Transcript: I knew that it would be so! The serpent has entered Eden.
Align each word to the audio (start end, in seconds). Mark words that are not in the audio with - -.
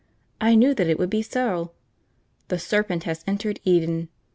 I 0.41 0.55
knew 0.55 0.73
that 0.73 0.87
it 0.87 0.97
would 0.97 1.11
be 1.11 1.21
so! 1.21 1.73
The 2.47 2.57
serpent 2.57 3.03
has 3.03 3.23
entered 3.27 3.59
Eden. 3.63 4.09